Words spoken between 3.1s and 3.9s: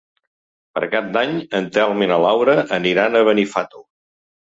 a Benifato.